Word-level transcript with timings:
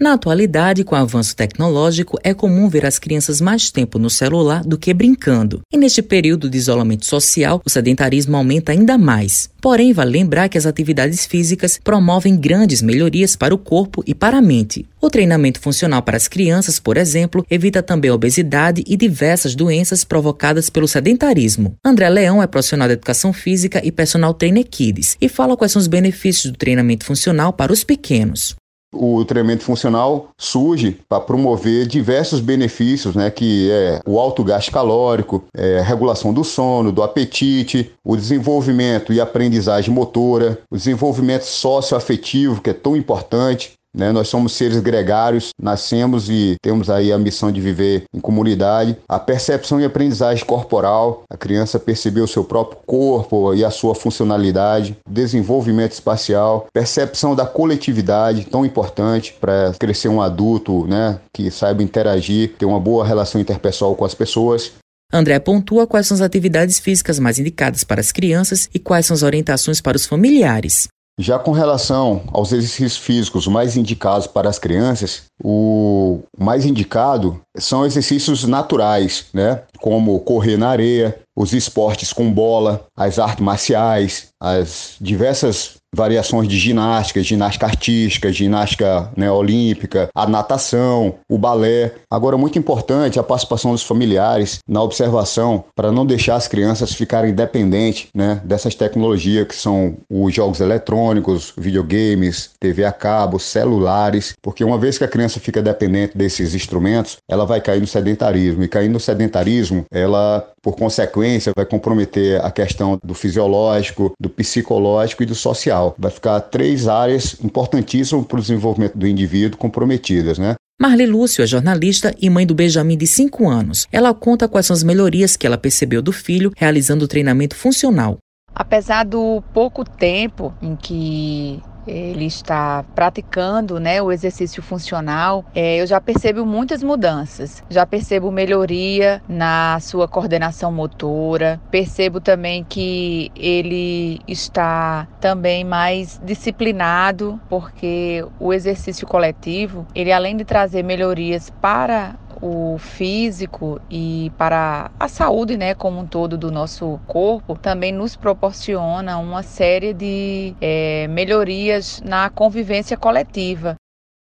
Na 0.00 0.14
atualidade, 0.14 0.82
com 0.82 0.96
o 0.96 0.98
avanço 0.98 1.36
tecnológico, 1.36 2.18
é 2.24 2.34
comum 2.34 2.68
ver 2.68 2.84
as 2.84 2.98
crianças 2.98 3.40
mais 3.40 3.70
tempo 3.70 3.96
no 3.96 4.10
celular 4.10 4.64
do 4.64 4.76
que 4.76 4.92
brincando. 4.92 5.60
E 5.72 5.76
neste 5.76 6.02
período 6.02 6.50
de 6.50 6.58
isolamento 6.58 7.06
social, 7.06 7.62
o 7.64 7.70
sedentarismo 7.70 8.36
aumenta 8.36 8.72
ainda 8.72 8.98
mais. 8.98 9.48
Porém, 9.62 9.92
vale 9.92 10.10
lembrar 10.10 10.48
que 10.48 10.58
as 10.58 10.66
atividades 10.66 11.24
físicas 11.24 11.78
promovem 11.82 12.36
grandes 12.36 12.82
melhorias 12.82 13.36
para 13.36 13.54
o 13.54 13.58
corpo 13.58 14.02
e 14.04 14.16
para 14.16 14.38
a 14.38 14.42
mente. 14.42 14.84
O 15.00 15.08
treinamento 15.08 15.60
funcional 15.60 16.02
para 16.02 16.16
as 16.16 16.26
crianças, 16.26 16.80
por 16.80 16.96
exemplo, 16.96 17.46
evita 17.48 17.80
também 17.80 18.10
a 18.10 18.14
obesidade 18.14 18.82
e 18.88 18.96
diversas 18.96 19.54
doenças 19.54 20.02
provocadas 20.02 20.68
pelo 20.68 20.88
sedentarismo. 20.88 21.76
André 21.84 22.10
Leão 22.10 22.42
é 22.42 22.48
profissional 22.48 22.88
de 22.88 22.94
educação 22.94 23.32
física 23.32 23.80
e 23.84 23.92
personal 23.92 24.34
trainer 24.34 24.66
Kids 24.68 25.16
e 25.20 25.28
fala 25.28 25.56
quais 25.56 25.70
são 25.70 25.78
os 25.78 25.86
benefícios 25.86 26.50
do 26.50 26.58
treinamento 26.58 27.04
funcional 27.04 27.52
para 27.52 27.72
os 27.72 27.84
pequenos 27.84 28.56
o 28.94 29.24
treinamento 29.24 29.64
funcional 29.64 30.28
surge 30.36 30.98
para 31.08 31.20
promover 31.20 31.86
diversos 31.86 32.40
benefícios, 32.40 33.14
né, 33.14 33.30
que 33.30 33.70
é 33.70 34.00
o 34.06 34.18
alto 34.18 34.42
gasto 34.44 34.70
calórico, 34.70 35.44
é, 35.56 35.80
regulação 35.80 36.32
do 36.32 36.44
sono, 36.44 36.92
do 36.92 37.02
apetite, 37.02 37.92
o 38.04 38.16
desenvolvimento 38.16 39.12
e 39.12 39.20
aprendizagem 39.20 39.92
motora, 39.92 40.58
o 40.70 40.76
desenvolvimento 40.76 41.44
socioafetivo, 41.44 42.60
que 42.60 42.70
é 42.70 42.74
tão 42.74 42.96
importante, 42.96 43.72
né? 43.94 44.12
Nós 44.12 44.28
somos 44.28 44.52
seres 44.52 44.80
gregários, 44.80 45.50
nascemos 45.60 46.28
e 46.28 46.56
temos 46.62 46.90
aí 46.90 47.12
a 47.12 47.18
missão 47.18 47.52
de 47.52 47.60
viver 47.60 48.04
em 48.12 48.20
comunidade. 48.20 48.96
A 49.08 49.18
percepção 49.18 49.80
e 49.80 49.84
aprendizagem 49.84 50.44
corporal, 50.44 51.22
a 51.30 51.36
criança 51.36 51.78
perceber 51.78 52.20
o 52.20 52.28
seu 52.28 52.44
próprio 52.44 52.78
corpo 52.86 53.54
e 53.54 53.64
a 53.64 53.70
sua 53.70 53.94
funcionalidade, 53.94 54.96
desenvolvimento 55.08 55.92
espacial, 55.92 56.66
percepção 56.72 57.34
da 57.34 57.46
coletividade, 57.46 58.46
tão 58.46 58.64
importante 58.64 59.34
para 59.40 59.72
crescer 59.78 60.08
um 60.08 60.20
adulto 60.20 60.86
né? 60.86 61.18
que 61.32 61.50
saiba 61.50 61.82
interagir, 61.82 62.54
ter 62.58 62.66
uma 62.66 62.80
boa 62.80 63.04
relação 63.04 63.40
interpessoal 63.40 63.94
com 63.94 64.04
as 64.04 64.14
pessoas. 64.14 64.72
André 65.12 65.38
pontua 65.38 65.86
quais 65.86 66.08
são 66.08 66.16
as 66.16 66.20
atividades 66.20 66.80
físicas 66.80 67.20
mais 67.20 67.38
indicadas 67.38 67.84
para 67.84 68.00
as 68.00 68.10
crianças 68.10 68.68
e 68.74 68.80
quais 68.80 69.06
são 69.06 69.14
as 69.14 69.22
orientações 69.22 69.80
para 69.80 69.96
os 69.96 70.06
familiares. 70.06 70.88
Já 71.18 71.38
com 71.38 71.52
relação 71.52 72.22
aos 72.32 72.52
exercícios 72.52 72.96
físicos 72.96 73.46
mais 73.46 73.76
indicados 73.76 74.26
para 74.26 74.48
as 74.48 74.58
crianças, 74.58 75.24
o 75.42 76.20
mais 76.36 76.64
indicado 76.64 77.40
são 77.56 77.86
exercícios 77.86 78.44
naturais, 78.44 79.26
né? 79.32 79.62
Como 79.78 80.18
correr 80.20 80.56
na 80.56 80.68
areia, 80.68 81.20
os 81.36 81.52
esportes 81.52 82.12
com 82.12 82.32
bola, 82.32 82.86
as 82.96 83.20
artes 83.20 83.44
marciais, 83.44 84.28
as 84.42 84.96
diversas 85.00 85.76
variações 85.94 86.48
de 86.48 86.58
ginástica, 86.58 87.22
ginástica 87.22 87.66
artística, 87.66 88.32
ginástica 88.32 89.10
né, 89.16 89.30
olímpica, 89.30 90.08
a 90.14 90.26
natação, 90.26 91.14
o 91.28 91.38
balé. 91.38 91.92
Agora, 92.10 92.36
muito 92.36 92.58
importante 92.58 93.18
a 93.18 93.22
participação 93.22 93.72
dos 93.72 93.82
familiares 93.82 94.58
na 94.68 94.82
observação 94.82 95.64
para 95.74 95.92
não 95.92 96.04
deixar 96.04 96.36
as 96.36 96.48
crianças 96.48 96.92
ficarem 96.92 97.32
dependentes 97.32 98.08
né, 98.14 98.40
dessas 98.44 98.74
tecnologias 98.74 99.46
que 99.46 99.54
são 99.54 99.96
os 100.10 100.34
jogos 100.34 100.60
eletrônicos, 100.60 101.52
videogames, 101.56 102.50
TV 102.58 102.84
a 102.84 102.92
cabo, 102.92 103.38
celulares, 103.38 104.34
porque 104.42 104.64
uma 104.64 104.78
vez 104.78 104.98
que 104.98 105.04
a 105.04 105.08
criança 105.08 105.40
fica 105.40 105.62
dependente 105.62 106.16
desses 106.16 106.54
instrumentos, 106.54 107.18
ela 107.28 107.44
vai 107.44 107.60
cair 107.60 107.80
no 107.80 107.86
sedentarismo. 107.86 108.62
E 108.62 108.68
cair 108.68 108.88
no 108.88 109.00
sedentarismo, 109.00 109.84
ela, 109.90 110.46
por 110.64 110.74
consequência, 110.76 111.52
vai 111.54 111.66
comprometer 111.66 112.42
a 112.42 112.50
questão 112.50 112.98
do 113.04 113.12
fisiológico, 113.12 114.14
do 114.18 114.30
psicológico 114.30 115.22
e 115.22 115.26
do 115.26 115.34
social. 115.34 115.94
Vai 115.98 116.10
ficar 116.10 116.40
três 116.40 116.88
áreas 116.88 117.36
importantíssimas 117.44 118.26
para 118.26 118.38
o 118.38 118.40
desenvolvimento 118.40 118.96
do 118.96 119.06
indivíduo 119.06 119.58
comprometidas, 119.58 120.38
né? 120.38 120.54
Marli 120.80 121.06
Lúcio 121.06 121.44
é 121.44 121.46
jornalista 121.46 122.14
e 122.18 122.30
mãe 122.30 122.46
do 122.46 122.54
Benjamin 122.54 122.96
de 122.96 123.06
5 123.06 123.48
anos. 123.48 123.86
Ela 123.92 124.14
conta 124.14 124.48
quais 124.48 124.66
são 124.66 124.74
as 124.74 124.82
melhorias 124.82 125.36
que 125.36 125.46
ela 125.46 125.58
percebeu 125.58 126.00
do 126.00 126.12
filho 126.12 126.50
realizando 126.56 127.04
o 127.04 127.08
treinamento 127.08 127.54
funcional. 127.54 128.16
Apesar 128.54 129.04
do 129.04 129.42
pouco 129.52 129.84
tempo 129.84 130.54
em 130.62 130.74
que 130.74 131.62
ele 131.86 132.26
está 132.26 132.84
praticando 132.94 133.78
né, 133.78 134.00
o 134.02 134.10
exercício 134.10 134.62
funcional, 134.62 135.44
é, 135.54 135.80
eu 135.80 135.86
já 135.86 136.00
percebo 136.00 136.44
muitas 136.44 136.82
mudanças. 136.82 137.62
Já 137.68 137.86
percebo 137.86 138.30
melhoria 138.30 139.22
na 139.28 139.78
sua 139.80 140.08
coordenação 140.08 140.72
motora, 140.72 141.60
percebo 141.70 142.20
também 142.20 142.64
que 142.64 143.30
ele 143.36 144.20
está 144.26 145.08
também 145.20 145.64
mais 145.64 146.20
disciplinado, 146.22 147.40
porque 147.48 148.24
o 148.38 148.52
exercício 148.52 149.06
coletivo, 149.06 149.86
ele 149.94 150.12
além 150.12 150.36
de 150.36 150.44
trazer 150.44 150.82
melhorias 150.82 151.50
para 151.60 152.14
o 152.40 152.76
físico 152.78 153.80
e 153.90 154.32
para 154.36 154.90
a 154.98 155.08
saúde, 155.08 155.56
né, 155.56 155.74
como 155.74 156.00
um 156.00 156.06
todo 156.06 156.36
do 156.36 156.50
nosso 156.50 157.00
corpo, 157.06 157.56
também 157.56 157.92
nos 157.92 158.16
proporciona 158.16 159.18
uma 159.18 159.42
série 159.42 159.92
de 159.92 160.54
é, 160.60 161.06
melhorias 161.08 162.00
na 162.04 162.30
convivência 162.30 162.96
coletiva. 162.96 163.74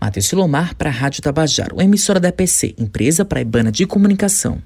Matheus 0.00 0.26
Silomar 0.26 0.74
para 0.74 0.90
a 0.90 0.92
Rádio 0.92 1.22
Tabajaro, 1.22 1.80
emissora 1.80 2.20
da 2.20 2.28
EPC, 2.28 2.74
empresa 2.78 3.24
praibana 3.24 3.72
de 3.72 3.86
comunicação. 3.86 4.62